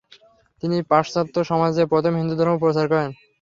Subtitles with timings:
[0.63, 3.09] তিনি পাশ্চাত্য সমাজে প্রথম হিন্দুধর্ম প্রচার করেন।